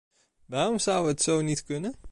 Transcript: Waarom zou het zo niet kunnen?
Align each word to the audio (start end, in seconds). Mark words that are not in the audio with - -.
Waarom 0.45 0.79
zou 0.79 1.07
het 1.07 1.21
zo 1.21 1.41
niet 1.41 1.63
kunnen? 1.63 1.95